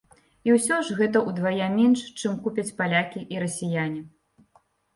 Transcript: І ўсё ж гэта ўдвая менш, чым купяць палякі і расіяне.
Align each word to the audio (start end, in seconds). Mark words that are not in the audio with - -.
І 0.47 0.53
ўсё 0.53 0.79
ж 0.87 0.95
гэта 1.01 1.21
ўдвая 1.29 1.67
менш, 1.75 1.99
чым 2.19 2.41
купяць 2.47 2.67
палякі 2.81 3.25
і 3.37 3.45
расіяне. 3.47 4.01